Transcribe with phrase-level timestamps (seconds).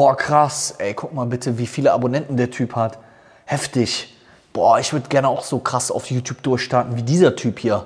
[0.00, 3.00] Boah, krass, ey, guck mal bitte, wie viele Abonnenten der Typ hat.
[3.46, 4.14] Heftig.
[4.52, 7.84] Boah, ich würde gerne auch so krass auf YouTube durchstarten wie dieser Typ hier.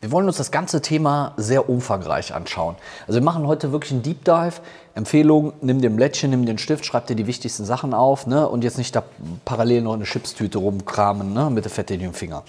[0.00, 2.76] Wir wollen uns das ganze Thema sehr umfangreich anschauen.
[3.06, 4.62] Also wir machen heute wirklich einen Deep Dive.
[4.94, 8.48] Empfehlung, nimm dir Blättchen, nimm einen Stift, schreib dir die wichtigsten Sachen auf ne?
[8.48, 9.02] und jetzt nicht da
[9.44, 11.50] parallel noch eine Chipstüte rumkramen ne?
[11.50, 12.44] mit der Fette in den Finger.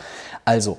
[0.46, 0.78] Also,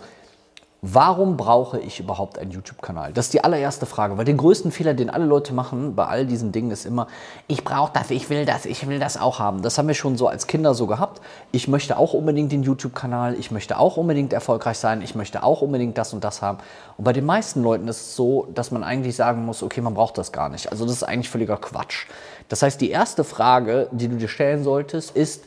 [0.81, 3.13] Warum brauche ich überhaupt einen YouTube-Kanal?
[3.13, 6.25] Das ist die allererste Frage, weil den größten Fehler, den alle Leute machen bei all
[6.25, 7.09] diesen Dingen, ist immer,
[7.49, 9.63] ich brauche das, ich will das, ich will das auch haben.
[9.63, 11.21] Das haben wir schon so als Kinder so gehabt.
[11.51, 15.63] Ich möchte auch unbedingt den YouTube-Kanal, ich möchte auch unbedingt erfolgreich sein, ich möchte auch
[15.63, 16.59] unbedingt das und das haben.
[16.97, 19.95] Und bei den meisten Leuten ist es so, dass man eigentlich sagen muss, okay, man
[19.95, 20.71] braucht das gar nicht.
[20.71, 22.07] Also das ist eigentlich völliger Quatsch.
[22.49, 25.43] Das heißt, die erste Frage, die du dir stellen solltest, ist,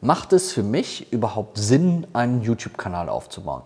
[0.00, 3.62] macht es für mich überhaupt Sinn, einen YouTube-Kanal aufzubauen?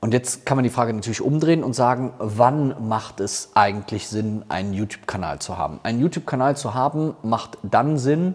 [0.00, 4.44] Und jetzt kann man die Frage natürlich umdrehen und sagen, wann macht es eigentlich Sinn,
[4.48, 5.78] einen YouTube-Kanal zu haben?
[5.82, 8.34] Einen YouTube-Kanal zu haben macht dann Sinn,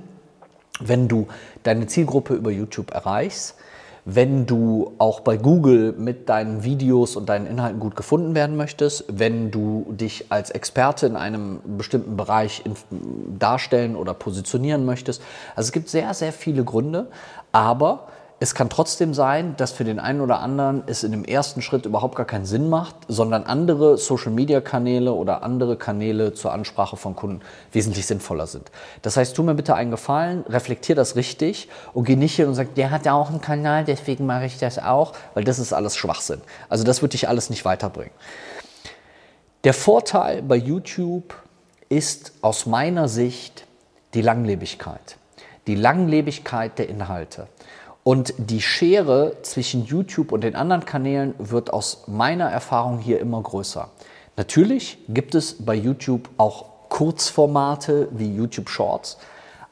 [0.80, 1.28] wenn du
[1.64, 3.56] deine Zielgruppe über YouTube erreichst,
[4.08, 9.06] wenn du auch bei Google mit deinen Videos und deinen Inhalten gut gefunden werden möchtest,
[9.08, 12.64] wenn du dich als Experte in einem bestimmten Bereich
[13.40, 15.24] darstellen oder positionieren möchtest.
[15.56, 17.08] Also es gibt sehr, sehr viele Gründe,
[17.52, 18.08] aber
[18.40, 21.86] es kann trotzdem sein, dass für den einen oder anderen es in dem ersten Schritt
[21.86, 27.42] überhaupt gar keinen Sinn macht, sondern andere Social-Media-Kanäle oder andere Kanäle zur Ansprache von Kunden
[27.72, 28.72] wesentlich sinnvoller sind.
[29.04, 32.56] Das heißt, tu mir bitte einen Gefallen, reflektier das richtig und geh nicht hin und
[32.56, 35.72] sag, der hat ja auch einen Kanal, deswegen mache ich das auch, weil das ist
[35.72, 36.42] alles Schwachsinn.
[36.68, 38.14] Also das wird dich alles nicht weiterbringen.
[39.64, 41.34] Der Vorteil bei YouTube
[41.88, 43.66] ist aus meiner Sicht
[44.14, 45.18] die Langlebigkeit.
[45.68, 47.48] Die Langlebigkeit der Inhalte.
[48.08, 53.42] Und die Schere zwischen YouTube und den anderen Kanälen wird aus meiner Erfahrung hier immer
[53.42, 53.90] größer.
[54.38, 59.18] Natürlich gibt es bei YouTube auch Kurzformate wie YouTube Shorts,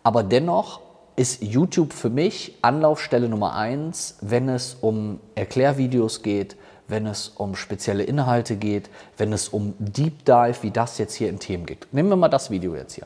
[0.02, 0.82] aber dennoch
[1.16, 7.56] ist YouTube für mich Anlaufstelle Nummer eins, wenn es um Erklärvideos geht, wenn es um
[7.56, 11.86] spezielle Inhalte geht, wenn es um Deep Dive, wie das jetzt hier in Themen geht.
[11.94, 13.06] Nehmen wir mal das Video jetzt hier.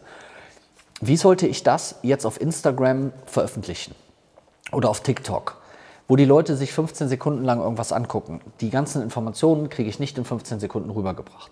[1.01, 3.93] Wie sollte ich das jetzt auf Instagram veröffentlichen?
[4.71, 5.57] Oder auf TikTok,
[6.07, 8.41] wo die Leute sich 15 Sekunden lang irgendwas angucken.
[8.61, 11.51] Die ganzen Informationen kriege ich nicht in 15 Sekunden rübergebracht.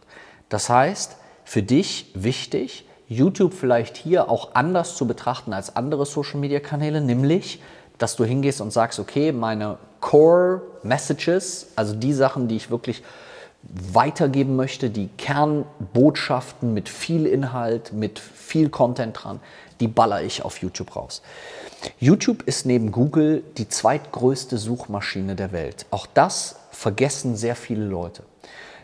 [0.50, 7.02] Das heißt, für dich wichtig, YouTube vielleicht hier auch anders zu betrachten als andere Social-Media-Kanäle,
[7.02, 7.62] nämlich,
[7.98, 13.04] dass du hingehst und sagst, okay, meine Core Messages, also die Sachen, die ich wirklich
[13.94, 19.40] weitergeben möchte, die Kernbotschaften mit viel Inhalt, mit viel Content dran,
[19.80, 21.22] die baller ich auf YouTube raus.
[22.00, 25.86] YouTube ist neben Google die zweitgrößte Suchmaschine der Welt.
[25.92, 28.24] Auch das vergessen sehr viele Leute.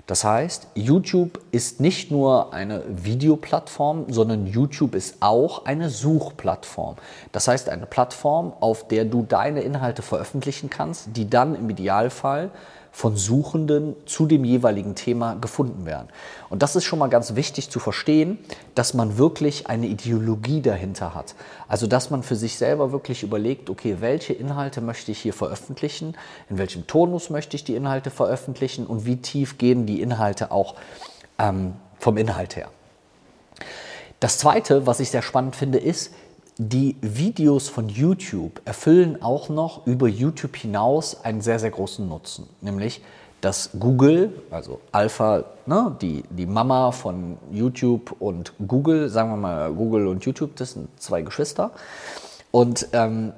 [0.08, 6.98] Das heißt, YouTube ist nicht nur eine Videoplattform, sondern YouTube ist auch eine Suchplattform.
[7.32, 12.50] Das heißt, eine Plattform, auf der du deine Inhalte veröffentlichen kannst, die dann im Idealfall
[12.92, 16.10] von Suchenden zu dem jeweiligen Thema gefunden werden.
[16.50, 18.38] Und das ist schon mal ganz wichtig zu verstehen,
[18.76, 21.36] dass man wirklich eine Ideologie dahinter hat.
[21.68, 26.16] Also dass man für sich selber wirklich überlegt, okay, welche Inhalte möchte ich hier veröffentlichen,
[26.50, 30.76] in welchem Tonus möchte ich die Inhalte veröffentlichen und wie tief gehen die Inhalte auch
[31.40, 32.70] ähm, vom Inhalt her.
[34.20, 36.14] Das Zweite, was ich sehr spannend finde, ist,
[36.64, 42.48] die Videos von YouTube erfüllen auch noch über YouTube hinaus einen sehr, sehr großen Nutzen,
[42.62, 43.02] nämlich
[43.42, 49.74] dass Google, also Alpha, ne, die, die Mama von YouTube und Google, sagen wir mal
[49.74, 51.72] Google und YouTube, das sind zwei Geschwister,
[52.52, 53.34] und ähm,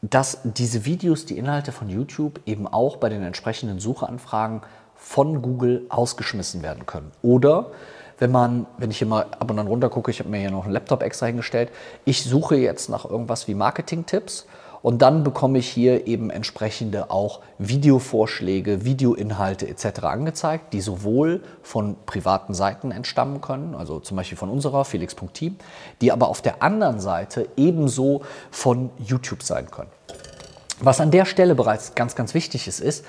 [0.00, 4.62] dass diese Videos, die Inhalte von YouTube eben auch bei den entsprechenden Suchanfragen
[4.96, 7.10] von Google ausgeschmissen werden können.
[7.20, 7.72] Oder
[8.18, 10.50] wenn man, wenn ich hier mal ab und an runter gucke, ich habe mir hier
[10.50, 11.70] noch einen Laptop extra hingestellt,
[12.04, 14.46] ich suche jetzt nach irgendwas wie Marketing-Tipps
[14.84, 20.00] und dann bekomme ich hier eben entsprechende auch Videovorschläge, Videoinhalte etc.
[20.02, 25.56] angezeigt, die sowohl von privaten Seiten entstammen können, also zum Beispiel von unserer felix.team,
[26.02, 29.90] die aber auf der anderen Seite ebenso von YouTube sein können.
[30.80, 33.06] Was an der Stelle bereits ganz, ganz wichtig ist, ist,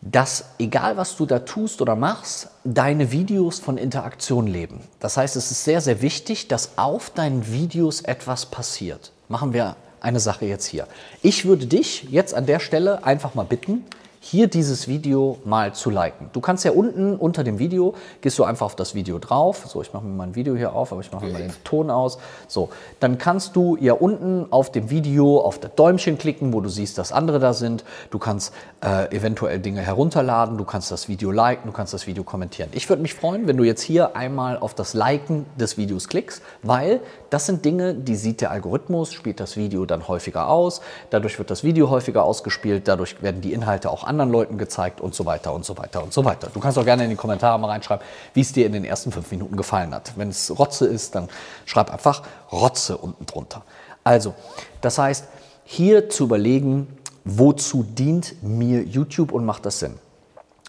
[0.00, 4.80] dass egal was du da tust oder machst, deine Videos von Interaktion leben.
[5.00, 9.12] Das heißt, es ist sehr, sehr wichtig, dass auf deinen Videos etwas passiert.
[9.28, 10.86] Machen wir eine Sache jetzt hier.
[11.22, 13.84] Ich würde dich jetzt an der Stelle einfach mal bitten,
[14.20, 16.30] hier dieses Video mal zu liken.
[16.32, 19.64] Du kannst ja unten unter dem Video, gehst du einfach auf das Video drauf.
[19.66, 21.52] So, ich mache mir mal ein Video hier auf, aber ich mache mir mal den
[21.64, 22.18] Ton aus.
[22.46, 22.70] So,
[23.00, 26.98] dann kannst du ja unten auf dem Video auf das Däumchen klicken, wo du siehst,
[26.98, 27.84] dass andere da sind.
[28.10, 28.52] Du kannst
[28.84, 32.70] äh, eventuell Dinge herunterladen, du kannst das Video liken, du kannst das Video kommentieren.
[32.72, 36.42] Ich würde mich freuen, wenn du jetzt hier einmal auf das Liken des Videos klickst,
[36.62, 37.00] weil
[37.30, 40.80] das sind Dinge, die sieht der Algorithmus, spielt das Video dann häufiger aus.
[41.10, 45.14] Dadurch wird das Video häufiger ausgespielt, dadurch werden die Inhalte auch anderen Leuten gezeigt und
[45.14, 46.48] so weiter und so weiter und so weiter.
[46.52, 49.12] Du kannst auch gerne in die Kommentare mal reinschreiben, wie es dir in den ersten
[49.12, 50.12] fünf Minuten gefallen hat.
[50.16, 51.28] Wenn es Rotze ist, dann
[51.64, 53.62] schreib einfach Rotze unten drunter.
[54.02, 54.34] Also,
[54.80, 55.26] das heißt,
[55.64, 59.98] hier zu überlegen, wozu dient mir YouTube und macht das Sinn?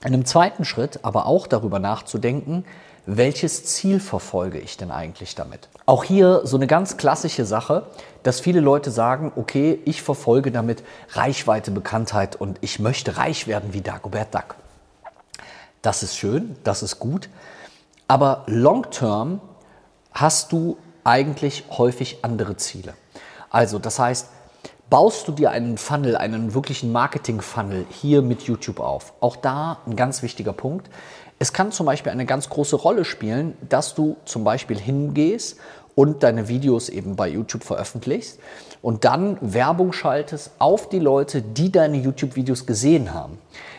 [0.02, 2.66] In einem zweiten Schritt aber auch darüber nachzudenken,
[3.18, 5.68] welches Ziel verfolge ich denn eigentlich damit?
[5.86, 7.88] Auch hier so eine ganz klassische Sache,
[8.22, 10.84] dass viele Leute sagen, okay, ich verfolge damit
[11.14, 14.56] Reichweite, Bekanntheit und ich möchte reich werden wie Dagobert Duck.
[15.82, 17.30] Das ist schön, das ist gut,
[18.08, 19.42] aber long term
[20.14, 22.94] hast du eigentlich häufig andere Ziele.
[23.50, 24.28] Also das heißt,
[24.90, 29.14] baust du dir einen Funnel, einen wirklichen Marketing-Funnel hier mit YouTube auf.
[29.20, 30.90] Auch da ein ganz wichtiger Punkt.
[31.40, 35.58] Es kann zum Beispiel eine ganz große Rolle spielen, dass du zum Beispiel hingehst
[35.96, 38.40] und deine Videos eben bei YouTube veröffentlichst
[38.82, 43.38] und dann Werbung schaltest auf die Leute, die deine YouTube-Videos gesehen haben.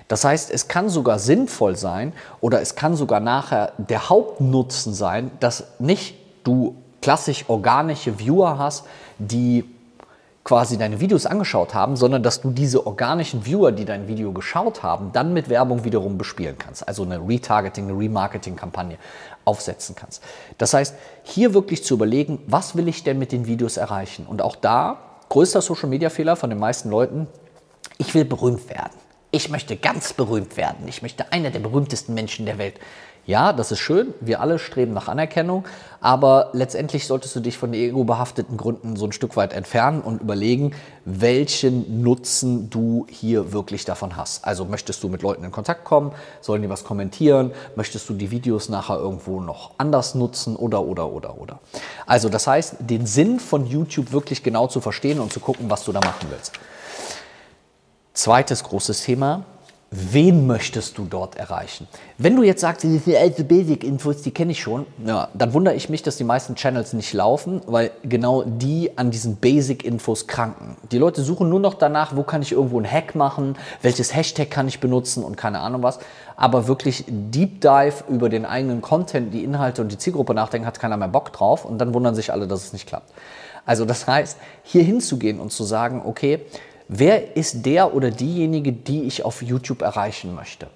[0.09, 5.31] Das heißt, es kann sogar sinnvoll sein oder es kann sogar nachher der Hauptnutzen sein,
[5.41, 8.85] dass nicht du klassisch organische Viewer hast,
[9.19, 9.65] die
[10.43, 14.83] quasi deine Videos angeschaut haben, sondern dass du diese organischen Viewer, die dein Video geschaut
[14.83, 16.89] haben, dann mit Werbung wiederum bespielen kannst.
[16.89, 18.97] Also eine Retargeting, eine Remarketing-Kampagne
[19.45, 20.23] aufsetzen kannst.
[20.59, 24.27] Das heißt, hier wirklich zu überlegen, was will ich denn mit den Videos erreichen?
[24.27, 24.99] Und auch da,
[25.29, 27.27] größter Social-Media-Fehler von den meisten Leuten,
[27.99, 28.95] ich will berühmt werden.
[29.33, 30.89] Ich möchte ganz berühmt werden.
[30.89, 32.75] Ich möchte einer der berühmtesten Menschen der Welt.
[33.31, 35.65] Ja, das ist schön, wir alle streben nach Anerkennung,
[36.01, 40.75] aber letztendlich solltest du dich von ego-behafteten Gründen so ein Stück weit entfernen und überlegen,
[41.05, 44.45] welchen Nutzen du hier wirklich davon hast.
[44.45, 46.11] Also möchtest du mit Leuten in Kontakt kommen,
[46.41, 51.13] sollen die was kommentieren, möchtest du die Videos nachher irgendwo noch anders nutzen oder, oder,
[51.13, 51.61] oder, oder.
[52.07, 55.85] Also das heißt, den Sinn von YouTube wirklich genau zu verstehen und zu gucken, was
[55.85, 56.55] du da machen willst.
[58.13, 59.45] Zweites großes Thema,
[59.91, 61.89] wen möchtest du dort erreichen?
[62.17, 65.89] Wenn du jetzt sagst, diese alte Basic-Infos, die kenne ich schon, ja, dann wundere ich
[65.89, 70.77] mich, dass die meisten Channels nicht laufen, weil genau die an diesen Basic-Infos kranken.
[70.93, 74.51] Die Leute suchen nur noch danach, wo kann ich irgendwo einen Hack machen, welches Hashtag
[74.51, 75.99] kann ich benutzen und keine Ahnung was.
[76.37, 80.79] Aber wirklich Deep Dive über den eigenen Content, die Inhalte und die Zielgruppe nachdenken, hat
[80.79, 83.11] keiner mehr Bock drauf und dann wundern sich alle, dass es nicht klappt.
[83.67, 86.41] Also das heißt, hier hinzugehen und zu sagen, okay,
[86.93, 90.67] Wer ist der oder diejenige, die ich auf YouTube erreichen möchte?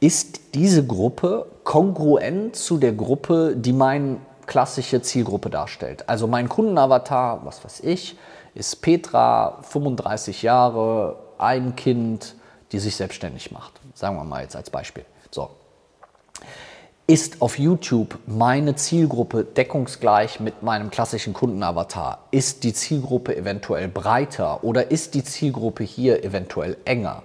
[0.00, 4.16] Ist diese Gruppe kongruent zu der Gruppe, die meine
[4.46, 6.08] klassische Zielgruppe darstellt?
[6.08, 8.16] Also mein Kundenavatar, was weiß ich,
[8.54, 12.36] ist Petra, 35 Jahre, ein Kind,
[12.72, 13.74] die sich selbstständig macht.
[13.92, 15.04] Sagen wir mal jetzt als Beispiel.
[15.30, 15.50] So.
[17.10, 22.28] Ist auf YouTube meine Zielgruppe deckungsgleich mit meinem klassischen Kundenavatar?
[22.30, 27.24] Ist die Zielgruppe eventuell breiter oder ist die Zielgruppe hier eventuell enger?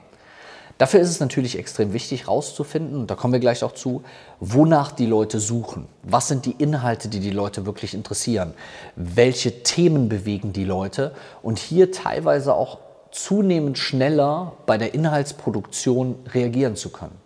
[0.80, 4.04] Dafür ist es natürlich extrem wichtig herauszufinden, und da kommen wir gleich auch zu,
[4.40, 5.88] wonach die Leute suchen.
[6.02, 8.56] Was sind die Inhalte, die die Leute wirklich interessieren?
[8.96, 11.14] Welche Themen bewegen die Leute?
[11.44, 12.80] Und hier teilweise auch
[13.12, 17.24] zunehmend schneller bei der Inhaltsproduktion reagieren zu können.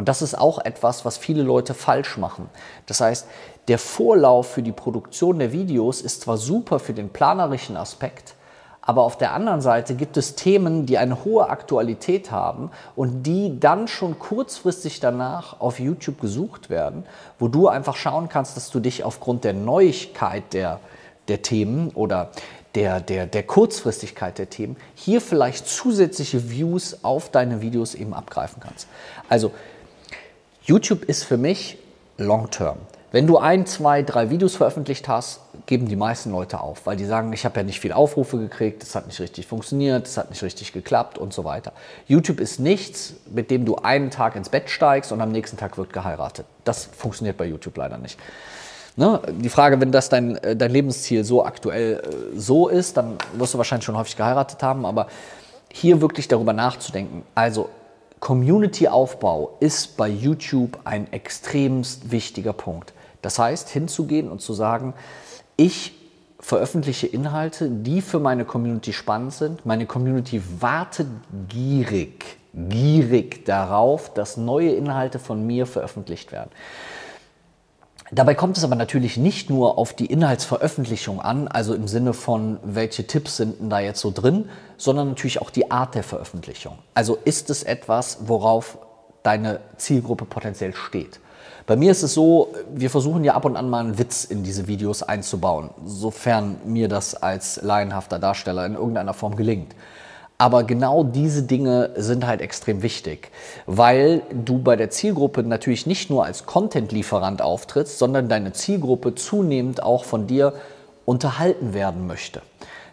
[0.00, 2.48] Und das ist auch etwas, was viele Leute falsch machen.
[2.86, 3.26] Das heißt,
[3.68, 8.32] der Vorlauf für die Produktion der Videos ist zwar super für den planerischen Aspekt,
[8.80, 13.60] aber auf der anderen Seite gibt es Themen, die eine hohe Aktualität haben und die
[13.60, 17.04] dann schon kurzfristig danach auf YouTube gesucht werden,
[17.38, 20.80] wo du einfach schauen kannst, dass du dich aufgrund der Neuigkeit der,
[21.28, 22.30] der Themen oder
[22.74, 28.62] der, der, der Kurzfristigkeit der Themen hier vielleicht zusätzliche Views auf deine Videos eben abgreifen
[28.62, 28.88] kannst.
[29.28, 29.50] Also
[30.62, 31.78] YouTube ist für mich
[32.18, 32.78] long-term.
[33.12, 37.04] Wenn du ein, zwei, drei Videos veröffentlicht hast, geben die meisten Leute auf, weil die
[37.04, 40.30] sagen, ich habe ja nicht viele Aufrufe gekriegt, es hat nicht richtig funktioniert, es hat
[40.30, 41.72] nicht richtig geklappt und so weiter.
[42.06, 45.76] YouTube ist nichts, mit dem du einen Tag ins Bett steigst und am nächsten Tag
[45.76, 46.46] wird geheiratet.
[46.64, 48.16] Das funktioniert bei YouTube leider nicht.
[48.94, 49.20] Ne?
[49.40, 52.02] Die Frage, wenn das dein, äh, dein Lebensziel so aktuell
[52.34, 55.08] äh, so ist, dann wirst du wahrscheinlich schon häufig geheiratet haben, aber
[55.72, 57.22] hier wirklich darüber nachzudenken.
[57.34, 57.70] Also
[58.20, 62.92] Community-Aufbau ist bei YouTube ein extremst wichtiger Punkt.
[63.22, 64.94] Das heißt, hinzugehen und zu sagen,
[65.56, 65.94] ich
[66.38, 69.66] veröffentliche Inhalte, die für meine Community spannend sind.
[69.66, 71.08] Meine Community wartet
[71.48, 76.50] gierig, gierig darauf, dass neue Inhalte von mir veröffentlicht werden.
[78.12, 82.58] Dabei kommt es aber natürlich nicht nur auf die Inhaltsveröffentlichung an, also im Sinne von,
[82.64, 86.78] welche Tipps sind denn da jetzt so drin, sondern natürlich auch die Art der Veröffentlichung.
[86.94, 88.78] Also ist es etwas, worauf
[89.22, 91.20] deine Zielgruppe potenziell steht.
[91.66, 94.42] Bei mir ist es so, wir versuchen ja ab und an mal einen Witz in
[94.42, 99.72] diese Videos einzubauen, sofern mir das als laienhafter Darsteller in irgendeiner Form gelingt.
[100.40, 103.30] Aber genau diese Dinge sind halt extrem wichtig,
[103.66, 109.82] weil du bei der Zielgruppe natürlich nicht nur als Content-Lieferant auftrittst, sondern deine Zielgruppe zunehmend
[109.82, 110.54] auch von dir
[111.04, 112.40] unterhalten werden möchte.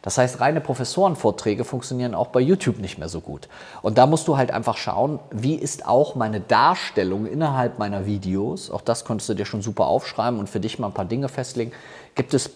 [0.01, 3.47] Das heißt, reine Professorenvorträge funktionieren auch bei YouTube nicht mehr so gut.
[3.81, 8.69] Und da musst du halt einfach schauen, wie ist auch meine Darstellung innerhalb meiner Videos.
[8.69, 11.29] Auch das konntest du dir schon super aufschreiben und für dich mal ein paar Dinge
[11.29, 11.71] festlegen.
[12.13, 12.49] Gibt es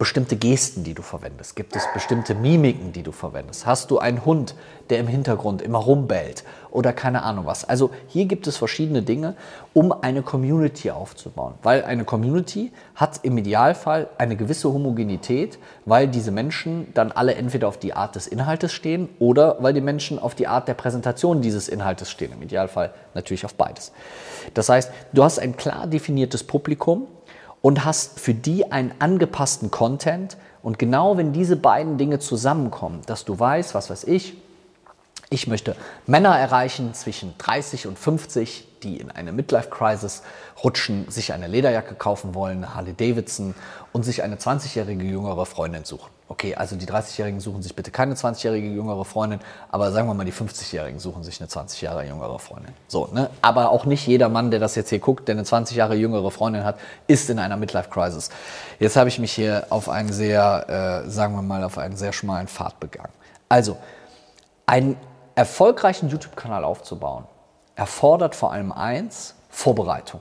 [0.00, 1.54] bestimmte Gesten, die du verwendest?
[1.56, 3.66] Gibt es bestimmte Mimiken, die du verwendest?
[3.66, 4.54] Hast du einen Hund,
[4.88, 7.68] der im Hintergrund immer rumbellt oder keine Ahnung was?
[7.68, 9.36] Also hier gibt es verschiedene Dinge,
[9.74, 16.30] um eine Community aufzubauen, weil eine Community hat im Idealfall eine gewisse Homogenität, weil diese
[16.30, 20.34] Menschen dann alle entweder auf die Art des Inhaltes stehen oder weil die Menschen auf
[20.34, 22.32] die Art der Präsentation dieses Inhaltes stehen.
[22.32, 23.92] Im Idealfall natürlich auf beides.
[24.54, 27.06] Das heißt, du hast ein klar definiertes Publikum,
[27.62, 30.36] und hast für die einen angepassten Content.
[30.62, 34.36] Und genau wenn diese beiden Dinge zusammenkommen, dass du weißt, was weiß ich,
[35.32, 40.22] ich möchte Männer erreichen zwischen 30 und 50, die in eine Midlife-Crisis
[40.64, 43.54] rutschen, sich eine Lederjacke kaufen wollen, Harley Davidson
[43.92, 46.10] und sich eine 20-jährige jüngere Freundin suchen.
[46.26, 50.24] Okay, also die 30-Jährigen suchen sich bitte keine 20-jährige jüngere Freundin, aber sagen wir mal,
[50.24, 52.72] die 50-Jährigen suchen sich eine 20 Jahre jüngere Freundin.
[52.88, 53.30] So, ne?
[53.40, 56.30] Aber auch nicht jeder Mann, der das jetzt hier guckt, der eine 20 Jahre jüngere
[56.30, 58.30] Freundin hat, ist in einer Midlife-Crisis.
[58.80, 62.12] Jetzt habe ich mich hier auf einen sehr, äh, sagen wir mal, auf einen sehr
[62.12, 63.12] schmalen Pfad begangen.
[63.48, 63.76] Also,
[64.66, 64.96] einen
[65.40, 67.24] erfolgreichen YouTube-Kanal aufzubauen,
[67.74, 70.20] erfordert vor allem eins, Vorbereitung.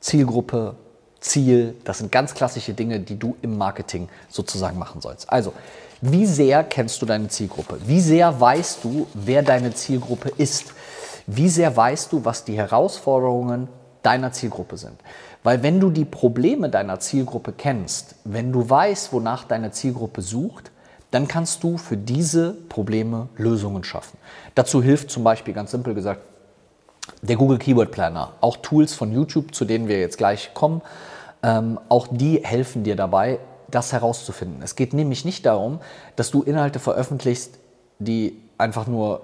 [0.00, 0.74] Zielgruppe,
[1.20, 5.30] Ziel, das sind ganz klassische Dinge, die du im Marketing sozusagen machen sollst.
[5.30, 5.52] Also,
[6.00, 7.78] wie sehr kennst du deine Zielgruppe?
[7.86, 10.74] Wie sehr weißt du, wer deine Zielgruppe ist?
[11.28, 13.68] Wie sehr weißt du, was die Herausforderungen
[14.02, 15.00] deiner Zielgruppe sind?
[15.44, 20.72] Weil wenn du die Probleme deiner Zielgruppe kennst, wenn du weißt, wonach deine Zielgruppe sucht,
[21.16, 24.18] dann kannst du für diese Probleme Lösungen schaffen.
[24.54, 26.20] Dazu hilft zum Beispiel ganz simpel gesagt
[27.22, 30.82] der Google Keyword Planner, auch Tools von YouTube, zu denen wir jetzt gleich kommen,
[31.42, 33.38] ähm, auch die helfen dir dabei,
[33.70, 34.60] das herauszufinden.
[34.60, 35.80] Es geht nämlich nicht darum,
[36.16, 37.60] dass du Inhalte veröffentlichst,
[37.98, 39.22] die einfach nur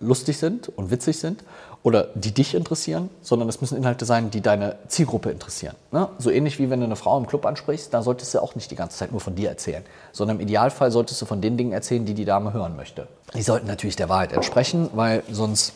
[0.00, 1.44] lustig sind und witzig sind
[1.84, 5.76] oder die dich interessieren, sondern es müssen Inhalte sein, die deine Zielgruppe interessieren.
[5.92, 6.08] Ne?
[6.18, 8.70] So ähnlich wie wenn du eine Frau im Club ansprichst, da solltest du auch nicht
[8.70, 11.72] die ganze Zeit nur von dir erzählen, sondern im Idealfall solltest du von den Dingen
[11.72, 13.06] erzählen, die die Dame hören möchte.
[13.34, 15.74] Die sollten natürlich der Wahrheit entsprechen, weil sonst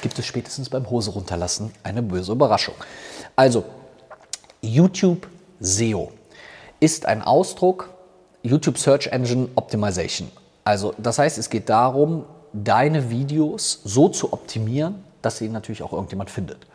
[0.00, 2.74] gibt es spätestens beim Hose runterlassen eine böse Überraschung.
[3.36, 3.64] Also,
[4.62, 5.26] YouTube
[5.60, 6.12] SEO
[6.80, 7.90] ist ein Ausdruck
[8.42, 10.30] YouTube Search Engine Optimization.
[10.64, 15.92] Also, das heißt, es geht darum, deine Videos so zu optimieren, dass sie natürlich auch
[15.92, 16.66] irgendjemand findet.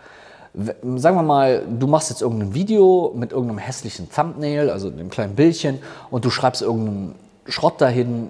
[0.53, 5.36] Sagen wir mal, du machst jetzt irgendein Video mit irgendeinem hässlichen Thumbnail, also einem kleinen
[5.36, 5.79] Bildchen,
[6.10, 7.15] und du schreibst irgendeinen
[7.48, 8.29] Schrott dahin,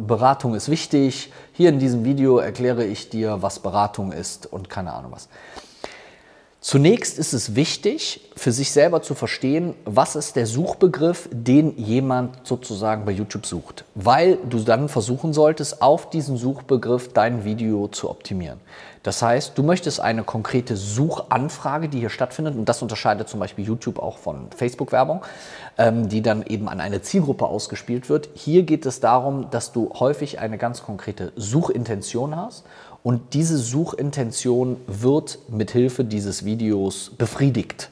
[0.00, 1.32] Beratung ist wichtig.
[1.52, 5.28] Hier in diesem Video erkläre ich dir, was Beratung ist und keine Ahnung was.
[6.60, 12.46] Zunächst ist es wichtig, für sich selber zu verstehen, was ist der Suchbegriff, den jemand
[12.46, 18.08] sozusagen bei YouTube sucht, weil du dann versuchen solltest, auf diesen Suchbegriff dein Video zu
[18.08, 18.60] optimieren.
[19.04, 23.66] Das heißt, du möchtest eine konkrete Suchanfrage, die hier stattfindet, und das unterscheidet zum Beispiel
[23.66, 25.20] YouTube auch von Facebook-Werbung,
[25.76, 28.30] ähm, die dann eben an eine Zielgruppe ausgespielt wird.
[28.34, 32.64] Hier geht es darum, dass du häufig eine ganz konkrete Suchintention hast
[33.02, 37.90] und diese Suchintention wird mit Hilfe dieses Videos befriedigt.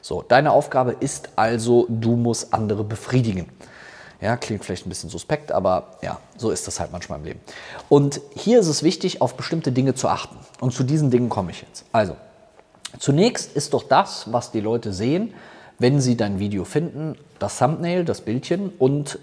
[0.00, 3.50] So, deine Aufgabe ist also, du musst andere befriedigen.
[4.20, 7.40] Ja, klingt vielleicht ein bisschen suspekt, aber ja, so ist das halt manchmal im Leben.
[7.88, 10.36] Und hier ist es wichtig, auf bestimmte Dinge zu achten.
[10.60, 11.84] Und zu diesen Dingen komme ich jetzt.
[11.92, 12.16] Also,
[12.98, 15.34] zunächst ist doch das, was die Leute sehen,
[15.78, 19.20] wenn sie dein Video finden, das Thumbnail, das Bildchen und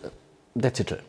[0.54, 1.00] der Titel.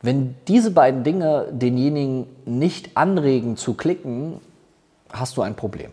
[0.00, 4.40] Wenn diese beiden Dinge denjenigen nicht anregen zu klicken,
[5.12, 5.90] hast du ein Problem.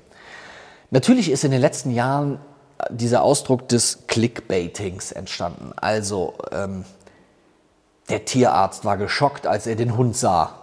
[0.91, 2.39] Natürlich ist in den letzten Jahren
[2.89, 5.74] dieser Ausdruck des Clickbaitings entstanden.
[5.75, 6.86] Also ähm,
[8.09, 10.53] der Tierarzt war geschockt, als er den Hund sah.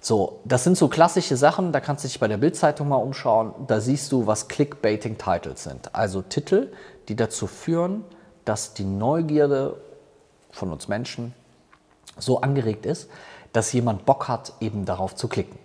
[0.00, 3.54] So, das sind so klassische Sachen, da kannst du dich bei der Bildzeitung mal umschauen.
[3.68, 5.94] Da siehst du, was Clickbaiting-Titles sind.
[5.94, 6.72] Also Titel,
[7.08, 8.04] die dazu führen,
[8.44, 9.80] dass die Neugierde
[10.50, 11.34] von uns Menschen
[12.18, 13.08] so angeregt ist,
[13.52, 15.58] dass jemand Bock hat, eben darauf zu klicken.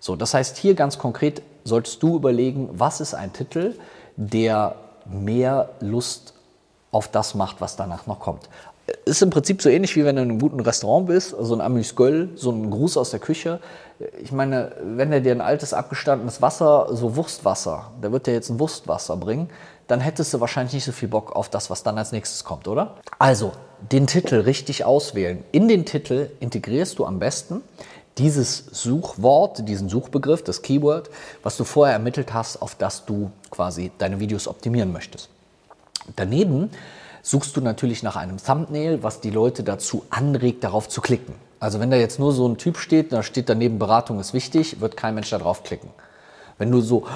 [0.00, 3.74] So, das heißt, hier ganz konkret solltest du überlegen, was ist ein Titel,
[4.16, 4.74] der
[5.06, 6.34] mehr Lust
[6.90, 8.48] auf das macht, was danach noch kommt.
[9.04, 11.60] Ist im Prinzip so ähnlich wie wenn du in einem guten Restaurant bist, so ein
[11.60, 13.60] Amüsgöl, so ein Gruß aus der Küche.
[14.22, 18.48] Ich meine, wenn er dir ein altes, abgestandenes Wasser, so Wurstwasser, der wird dir jetzt
[18.48, 19.50] ein Wurstwasser bringen,
[19.88, 22.68] dann hättest du wahrscheinlich nicht so viel Bock auf das, was dann als nächstes kommt,
[22.68, 22.94] oder?
[23.18, 23.52] Also,
[23.90, 25.42] den Titel richtig auswählen.
[25.52, 27.62] In den Titel integrierst du am besten
[28.18, 31.08] dieses Suchwort, diesen Suchbegriff, das Keyword,
[31.42, 35.28] was du vorher ermittelt hast, auf das du quasi deine Videos optimieren möchtest.
[36.16, 36.70] Daneben
[37.28, 41.34] suchst du natürlich nach einem Thumbnail, was die Leute dazu anregt, darauf zu klicken.
[41.60, 44.80] Also wenn da jetzt nur so ein Typ steht, da steht daneben Beratung ist wichtig,
[44.80, 45.90] wird kein Mensch darauf klicken.
[46.56, 47.06] Wenn du so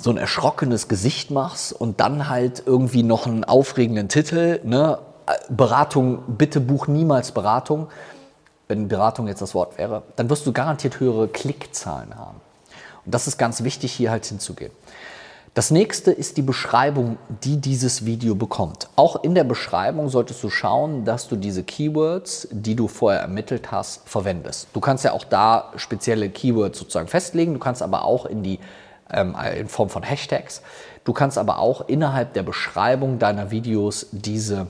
[0.00, 5.00] so ein erschrockenes Gesicht machst und dann halt irgendwie noch einen aufregenden Titel, ne?
[5.50, 7.88] Beratung, bitte buch niemals Beratung,
[8.68, 12.40] wenn Beratung jetzt das Wort wäre, dann wirst du garantiert höhere Klickzahlen haben.
[13.04, 14.72] Und das ist ganz wichtig, hier halt hinzugehen.
[15.54, 18.88] Das nächste ist die Beschreibung, die dieses Video bekommt.
[18.96, 23.72] Auch in der Beschreibung solltest du schauen, dass du diese Keywords, die du vorher ermittelt
[23.72, 24.68] hast, verwendest.
[24.72, 28.58] Du kannst ja auch da spezielle Keywords sozusagen festlegen, du kannst aber auch in die
[29.10, 30.62] ähm, in Form von Hashtags.
[31.04, 34.66] Du kannst aber auch innerhalb der Beschreibung deiner Videos diese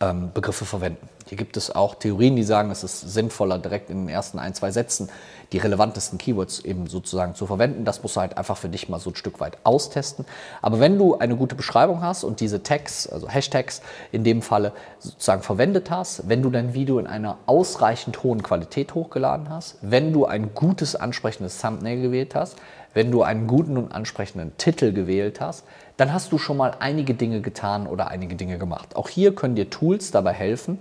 [0.00, 1.08] ähm, Begriffe verwenden.
[1.26, 4.54] Hier gibt es auch Theorien, die sagen, es ist sinnvoller, direkt in den ersten ein,
[4.54, 5.08] zwei Sätzen
[5.52, 7.84] die relevantesten Keywords eben sozusagen zu verwenden.
[7.84, 10.24] Das musst du halt einfach für dich mal so ein Stück weit austesten.
[10.62, 14.72] Aber wenn du eine gute Beschreibung hast und diese Tags, also Hashtags in dem Falle
[14.98, 20.12] sozusagen verwendet hast, wenn du dein Video in einer ausreichend hohen Qualität hochgeladen hast, wenn
[20.12, 22.56] du ein gutes, ansprechendes Thumbnail gewählt hast,
[22.94, 25.64] wenn du einen guten und ansprechenden Titel gewählt hast,
[25.98, 28.96] dann hast du schon mal einige Dinge getan oder einige Dinge gemacht.
[28.96, 30.78] Auch hier können dir Tools dabei helfen,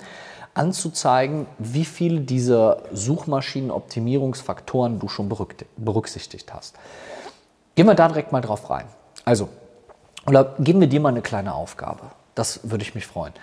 [0.55, 5.31] anzuzeigen, wie viele dieser Suchmaschinenoptimierungsfaktoren du schon
[5.77, 6.75] berücksichtigt hast.
[7.75, 8.85] Gehen wir da direkt mal drauf rein.
[9.25, 9.49] Also,
[10.25, 12.03] oder geben wir dir mal eine kleine Aufgabe.
[12.33, 13.33] Das würde ich mich freuen.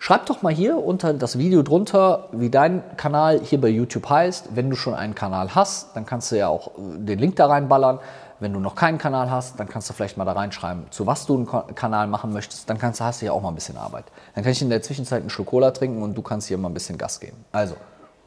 [0.00, 4.50] Schreib doch mal hier unter das Video drunter, wie dein Kanal hier bei YouTube heißt.
[4.54, 7.46] Wenn du schon einen Kanal hast, dann kannst du ja auch äh, den Link da
[7.46, 7.98] reinballern.
[8.40, 11.26] Wenn du noch keinen Kanal hast, dann kannst du vielleicht mal da reinschreiben, zu was
[11.26, 12.70] du einen Kanal machen möchtest.
[12.70, 14.04] Dann kannst, hast du ja auch mal ein bisschen Arbeit.
[14.34, 16.68] Dann kann ich in der Zwischenzeit einen Schluck Cola trinken und du kannst hier mal
[16.68, 17.36] ein bisschen Gas geben.
[17.50, 17.74] Also,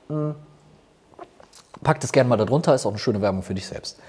[0.10, 0.36] mh,
[1.84, 4.00] pack das gerne mal da drunter, ist auch eine schöne Werbung für dich selbst.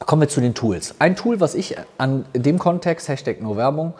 [0.00, 0.94] Kommen wir zu den Tools.
[0.98, 3.94] Ein Tool, was ich an dem Kontext, Hashtag nur Werbung,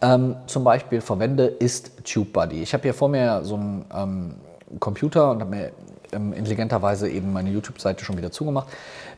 [0.00, 2.62] ähm, zum Beispiel verwende, ist TubeBuddy.
[2.62, 4.34] Ich habe hier vor mir so einen ähm,
[4.78, 5.72] Computer und habe mir
[6.12, 8.68] ähm, intelligenterweise eben meine YouTube-Seite schon wieder zugemacht.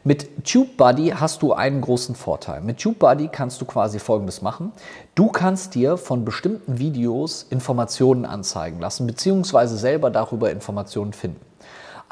[0.04, 2.60] Mit TubeBuddy hast du einen großen Vorteil.
[2.60, 4.72] Mit TubeBuddy kannst du quasi Folgendes machen.
[5.14, 11.51] Du kannst dir von bestimmten Videos Informationen anzeigen lassen, beziehungsweise selber darüber Informationen finden.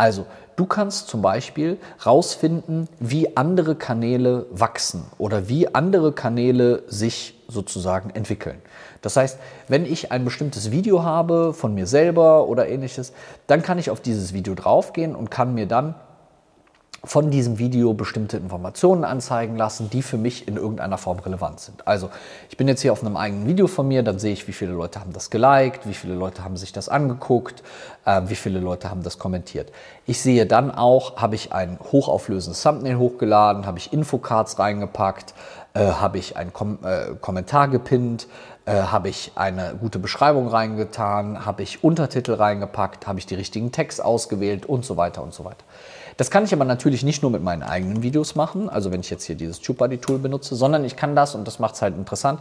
[0.01, 0.25] Also,
[0.57, 8.09] du kannst zum Beispiel rausfinden, wie andere Kanäle wachsen oder wie andere Kanäle sich sozusagen
[8.09, 8.63] entwickeln.
[9.03, 13.13] Das heißt, wenn ich ein bestimmtes Video habe von mir selber oder ähnliches,
[13.47, 15.95] dann kann ich auf dieses Video draufgehen und kann mir dann
[17.03, 21.87] von diesem Video bestimmte Informationen anzeigen lassen, die für mich in irgendeiner Form relevant sind.
[21.87, 22.11] Also
[22.51, 24.73] ich bin jetzt hier auf einem eigenen Video von mir, dann sehe ich, wie viele
[24.73, 27.63] Leute haben das geliked, wie viele Leute haben sich das angeguckt,
[28.05, 29.73] äh, wie viele Leute haben das kommentiert.
[30.05, 35.33] Ich sehe dann auch, habe ich ein hochauflösendes Thumbnail hochgeladen, habe ich Infocards reingepackt,
[35.73, 38.27] äh, habe ich einen Kom äh, Kommentar gepinnt,
[38.67, 43.73] äh, habe ich eine gute Beschreibung reingetan, habe ich Untertitel reingepackt, habe ich die richtigen
[43.73, 45.65] Text ausgewählt und so weiter und so weiter.
[46.21, 49.09] Das kann ich aber natürlich nicht nur mit meinen eigenen Videos machen, also wenn ich
[49.09, 52.41] jetzt hier dieses TubeBuddy-Tool benutze, sondern ich kann das, und das macht es halt interessant,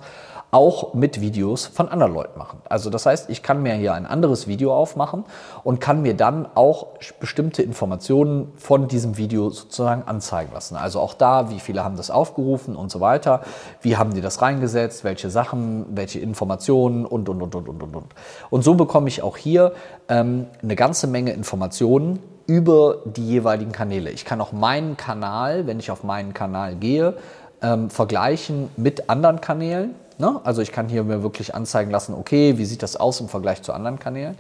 [0.52, 2.60] auch mit Videos von anderen Leuten machen.
[2.68, 5.24] Also das heißt, ich kann mir hier ein anderes Video aufmachen
[5.64, 6.88] und kann mir dann auch
[7.22, 10.76] bestimmte Informationen von diesem Video sozusagen anzeigen lassen.
[10.76, 13.44] Also auch da, wie viele haben das aufgerufen und so weiter,
[13.82, 18.06] wie haben die das reingesetzt, welche Sachen, welche Informationen und, und, und, und, und, und.
[18.50, 19.72] Und so bekomme ich auch hier
[20.10, 24.10] ähm, eine ganze Menge Informationen, über die jeweiligen Kanäle.
[24.10, 27.14] Ich kann auch meinen Kanal, wenn ich auf meinen Kanal gehe,
[27.62, 29.94] ähm, vergleichen mit anderen Kanälen.
[30.18, 30.42] Ne?
[30.44, 33.62] Also ich kann hier mir wirklich anzeigen lassen, okay, wie sieht das aus im Vergleich
[33.62, 34.36] zu anderen Kanälen.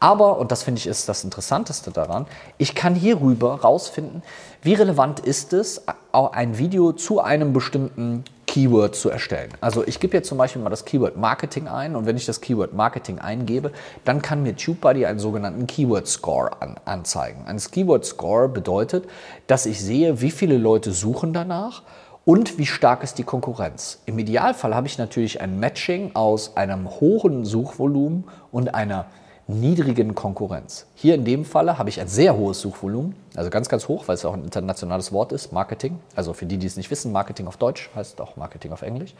[0.00, 2.26] Aber, und das finde ich ist das Interessanteste daran,
[2.58, 4.24] ich kann hierüber rausfinden,
[4.62, 9.48] wie relevant ist es, ein Video zu einem bestimmten Keyword zu erstellen.
[9.62, 12.42] Also ich gebe jetzt zum Beispiel mal das Keyword Marketing ein und wenn ich das
[12.42, 13.72] Keyword Marketing eingebe,
[14.04, 17.46] dann kann mir TubeBuddy einen sogenannten Keyword Score an, anzeigen.
[17.46, 19.08] Ein Keyword Score bedeutet,
[19.46, 21.82] dass ich sehe, wie viele Leute suchen danach
[22.26, 24.02] und wie stark ist die Konkurrenz.
[24.04, 29.06] Im Idealfall habe ich natürlich ein Matching aus einem hohen Suchvolumen und einer
[29.46, 30.86] niedrigen Konkurrenz.
[30.94, 34.14] Hier in dem Falle habe ich ein sehr hohes Suchvolumen, also ganz, ganz hoch, weil
[34.14, 35.98] es auch ein internationales Wort ist, Marketing.
[36.14, 39.14] Also für die, die es nicht wissen, Marketing auf Deutsch heißt auch Marketing auf Englisch.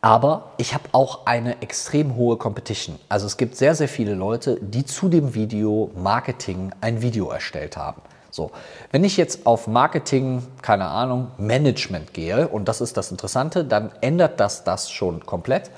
[0.00, 2.98] Aber ich habe auch eine extrem hohe Competition.
[3.08, 7.76] Also es gibt sehr, sehr viele Leute, die zu dem Video Marketing ein Video erstellt
[7.76, 8.02] haben.
[8.30, 8.50] So,
[8.92, 13.90] wenn ich jetzt auf Marketing, keine Ahnung, Management gehe, und das ist das Interessante, dann
[14.02, 15.70] ändert das das schon komplett.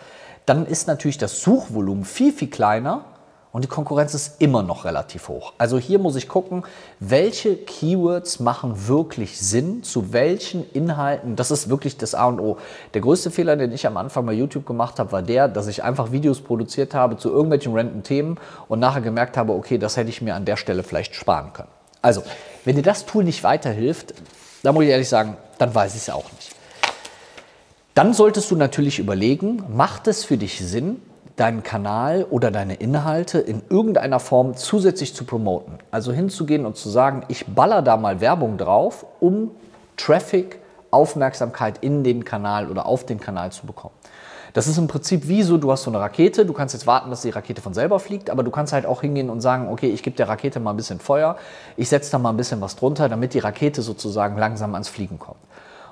[0.49, 3.05] Dann ist natürlich das Suchvolumen viel, viel kleiner
[3.53, 5.53] und die Konkurrenz ist immer noch relativ hoch.
[5.59, 6.65] Also hier muss ich gucken,
[7.01, 11.37] welche Keywords machen wirklich Sinn, zu welchen Inhalten.
[11.37, 12.57] Das ist wirklich das A und O.
[12.95, 15.85] Der größte Fehler, den ich am Anfang bei YouTube gemacht habe, war der, dass ich
[15.85, 20.09] einfach Videos produziert habe zu irgendwelchen random Themen und nachher gemerkt habe, okay, das hätte
[20.09, 21.69] ich mir an der Stelle vielleicht sparen können.
[22.01, 22.23] Also,
[22.65, 24.15] wenn dir das Tool nicht weiterhilft,
[24.63, 26.48] dann muss ich ehrlich sagen, dann weiß ich es auch nicht.
[27.99, 31.03] Dann solltest du natürlich überlegen, macht es für dich Sinn,
[31.35, 35.81] deinen Kanal oder deine Inhalte in irgendeiner Form zusätzlich zu promoten?
[35.91, 39.51] Also hinzugehen und zu sagen, ich baller da mal Werbung drauf, um
[39.97, 40.61] Traffic,
[40.93, 43.95] Aufmerksamkeit in den Kanal oder auf den Kanal zu bekommen.
[44.53, 47.11] Das ist im Prinzip wie so, du hast so eine Rakete, du kannst jetzt warten,
[47.11, 49.89] dass die Rakete von selber fliegt, aber du kannst halt auch hingehen und sagen, okay,
[49.89, 51.37] ich gebe der Rakete mal ein bisschen Feuer,
[51.77, 55.19] ich setze da mal ein bisschen was drunter, damit die Rakete sozusagen langsam ans Fliegen
[55.19, 55.41] kommt.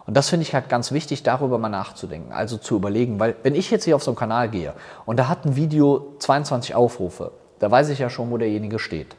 [0.06, 3.54] Und das finde ich halt ganz wichtig, darüber mal nachzudenken, also zu überlegen, weil wenn
[3.54, 4.72] ich jetzt hier auf so einen Kanal gehe
[5.04, 9.16] und da hat ein Video 22 Aufrufe, da weiß ich ja schon, wo derjenige steht.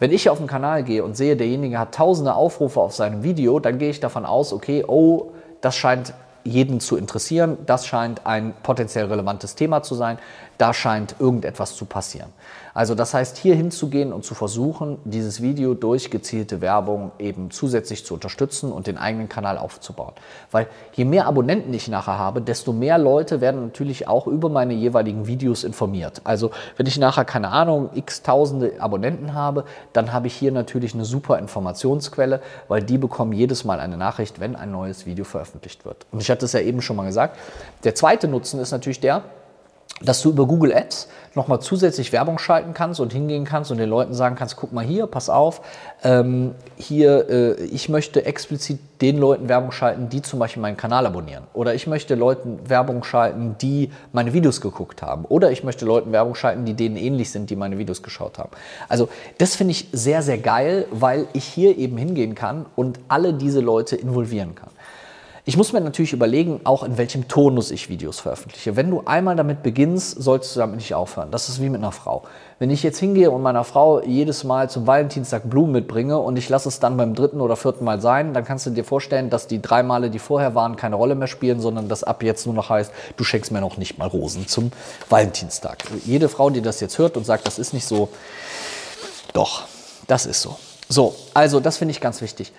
[0.00, 3.60] Wenn ich auf den Kanal gehe und sehe, derjenige hat tausende Aufrufe auf seinem Video,
[3.60, 7.58] dann gehe ich davon aus, okay, oh, das scheint jeden zu interessieren.
[7.66, 10.18] Das scheint ein potenziell relevantes Thema zu sein.
[10.60, 12.28] Da scheint irgendetwas zu passieren.
[12.74, 18.04] Also das heißt, hier hinzugehen und zu versuchen, dieses Video durch gezielte Werbung eben zusätzlich
[18.04, 20.12] zu unterstützen und den eigenen Kanal aufzubauen.
[20.50, 24.74] Weil je mehr Abonnenten ich nachher habe, desto mehr Leute werden natürlich auch über meine
[24.74, 26.20] jeweiligen Videos informiert.
[26.24, 30.92] Also wenn ich nachher, keine Ahnung, x tausende Abonnenten habe, dann habe ich hier natürlich
[30.92, 35.86] eine super Informationsquelle, weil die bekommen jedes Mal eine Nachricht, wenn ein neues Video veröffentlicht
[35.86, 36.04] wird.
[36.12, 37.38] Und ich hatte es ja eben schon mal gesagt.
[37.84, 39.24] Der zweite Nutzen ist natürlich der,
[40.00, 43.88] dass du über Google Ads nochmal zusätzlich Werbung schalten kannst und hingehen kannst und den
[43.88, 45.60] Leuten sagen kannst, guck mal hier, pass auf,
[46.02, 51.06] ähm, hier, äh, ich möchte explizit den Leuten Werbung schalten, die zum Beispiel meinen Kanal
[51.06, 51.44] abonnieren.
[51.52, 55.24] Oder ich möchte Leuten Werbung schalten, die meine Videos geguckt haben.
[55.24, 58.50] Oder ich möchte Leuten Werbung schalten, die denen ähnlich sind, die meine Videos geschaut haben.
[58.88, 59.08] Also
[59.38, 63.60] das finde ich sehr, sehr geil, weil ich hier eben hingehen kann und alle diese
[63.60, 64.70] Leute involvieren kann.
[65.46, 68.76] Ich muss mir natürlich überlegen, auch in welchem Tonus ich Videos veröffentliche.
[68.76, 71.30] Wenn du einmal damit beginnst, solltest du damit nicht aufhören.
[71.30, 72.24] Das ist wie mit einer Frau.
[72.58, 76.50] Wenn ich jetzt hingehe und meiner Frau jedes Mal zum Valentinstag Blumen mitbringe und ich
[76.50, 79.46] lasse es dann beim dritten oder vierten Mal sein, dann kannst du dir vorstellen, dass
[79.46, 82.54] die drei Male, die vorher waren, keine Rolle mehr spielen, sondern dass ab jetzt nur
[82.54, 84.72] noch heißt, du schenkst mir noch nicht mal Rosen zum
[85.08, 85.78] Valentinstag.
[86.04, 88.10] Jede Frau, die das jetzt hört und sagt, das ist nicht so,
[89.32, 89.62] doch,
[90.06, 90.56] das ist so.
[90.92, 92.52] So, also das finde ich ganz wichtig.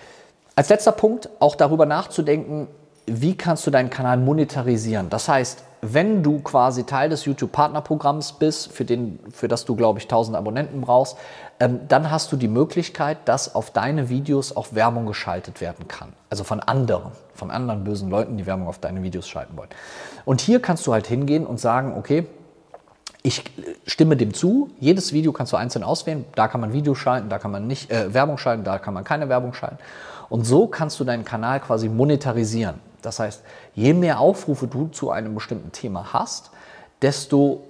[0.54, 2.68] Als letzter Punkt auch darüber nachzudenken,
[3.06, 5.08] wie kannst du deinen Kanal monetarisieren.
[5.10, 9.98] Das heißt, wenn du quasi Teil des YouTube-Partnerprogramms bist, für, den, für das du, glaube
[9.98, 11.16] ich, 1000 Abonnenten brauchst,
[11.58, 16.12] ähm, dann hast du die Möglichkeit, dass auf deine Videos auch Werbung geschaltet werden kann.
[16.30, 19.70] Also von anderen, von anderen bösen Leuten, die Werbung auf deine Videos schalten wollen.
[20.24, 22.26] Und hier kannst du halt hingehen und sagen, okay,
[23.24, 23.42] ich
[23.86, 24.70] stimme dem zu.
[24.78, 26.24] Jedes Video kannst du einzeln auswählen.
[26.34, 29.02] Da kann man Video schalten, da kann man nicht äh, Werbung schalten, da kann man
[29.02, 29.78] keine Werbung schalten.
[30.32, 32.76] Und so kannst du deinen Kanal quasi monetarisieren.
[33.02, 33.42] Das heißt,
[33.74, 36.52] je mehr Aufrufe du zu einem bestimmten Thema hast,
[37.02, 37.64] desto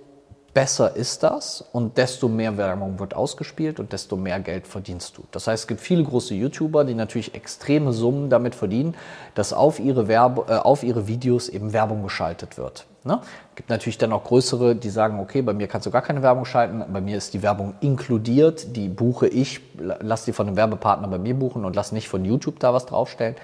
[0.55, 5.25] besser ist das und desto mehr Werbung wird ausgespielt und desto mehr Geld verdienst du.
[5.31, 8.95] Das heißt, es gibt viele große YouTuber, die natürlich extreme Summen damit verdienen,
[9.35, 12.87] dass auf ihre, Werbe, äh, auf ihre Videos eben Werbung geschaltet wird.
[13.05, 13.21] Ne?
[13.57, 16.45] gibt natürlich dann auch größere, die sagen, okay, bei mir kannst du gar keine Werbung
[16.45, 21.09] schalten, bei mir ist die Werbung inkludiert, die buche ich, lass die von einem Werbepartner
[21.09, 23.35] bei mir buchen und lass nicht von YouTube da was draufstellen.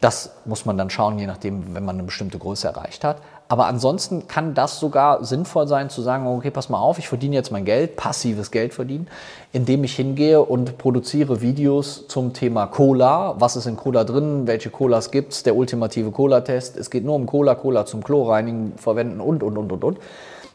[0.00, 3.18] Das muss man dann schauen, je nachdem, wenn man eine bestimmte Größe erreicht hat.
[3.48, 7.34] Aber ansonsten kann das sogar sinnvoll sein, zu sagen, okay, pass mal auf, ich verdiene
[7.34, 9.08] jetzt mein Geld, passives Geld verdienen,
[9.52, 13.34] indem ich hingehe und produziere Videos zum Thema Cola.
[13.40, 14.46] Was ist in Cola drin?
[14.46, 15.42] Welche Colas gibt es?
[15.42, 16.76] Der ultimative Cola-Test.
[16.76, 19.98] Es geht nur um Cola, Cola zum Chlorreinigen verwenden und, und, und, und, und.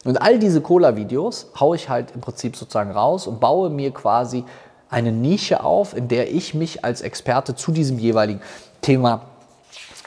[0.05, 4.45] Und all diese Cola-Videos haue ich halt im Prinzip sozusagen raus und baue mir quasi
[4.89, 8.39] eine Nische auf, in der ich mich als Experte zu diesem jeweiligen
[8.81, 9.21] Thema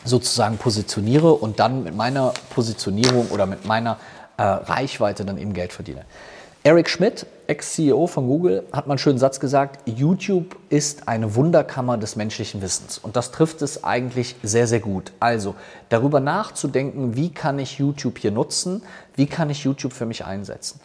[0.04, 3.98] sozusagen positioniere und dann mit meiner Positionierung oder mit meiner
[4.36, 6.04] äh, Reichweite dann eben Geld verdiene.
[6.64, 11.96] Eric Schmidt, Ex-CEO von Google, hat mal einen schönen Satz gesagt, YouTube ist eine Wunderkammer
[11.96, 12.98] des menschlichen Wissens.
[12.98, 15.12] Und das trifft es eigentlich sehr, sehr gut.
[15.20, 15.54] Also
[15.88, 18.82] darüber nachzudenken, wie kann ich YouTube hier nutzen,
[19.14, 20.80] wie kann ich YouTube für mich einsetzen.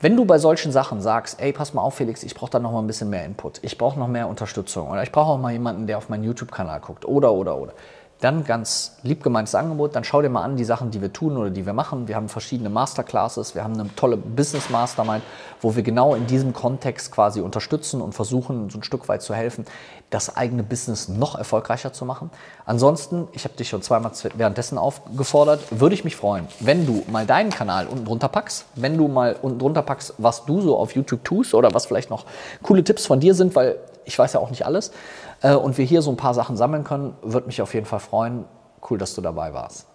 [0.00, 2.72] Wenn du bei solchen Sachen sagst, ey, pass mal auf, Felix, ich brauche da noch
[2.72, 5.52] mal ein bisschen mehr Input, ich brauche noch mehr Unterstützung oder ich brauche auch mal
[5.52, 7.72] jemanden, der auf meinen YouTube-Kanal guckt oder, oder, oder,
[8.24, 11.36] dann ganz lieb gemeintes Angebot, dann schau dir mal an die Sachen, die wir tun
[11.36, 12.08] oder die wir machen.
[12.08, 15.22] Wir haben verschiedene Masterclasses, wir haben eine tolle Business Mastermind,
[15.60, 19.34] wo wir genau in diesem Kontext quasi unterstützen und versuchen, so ein Stück weit zu
[19.34, 19.66] helfen,
[20.08, 22.30] das eigene Business noch erfolgreicher zu machen.
[22.64, 27.26] Ansonsten, ich habe dich schon zweimal währenddessen aufgefordert, würde ich mich freuen, wenn du mal
[27.26, 30.94] deinen Kanal unten drunter packst, wenn du mal unten drunter packst, was du so auf
[30.94, 32.24] YouTube tust oder was vielleicht noch
[32.62, 34.92] coole Tipps von dir sind, weil ich weiß ja auch nicht alles.
[35.44, 38.00] Äh, und wir hier so ein paar Sachen sammeln können, würde mich auf jeden Fall
[38.00, 38.46] freuen.
[38.88, 39.86] Cool, dass du dabei warst.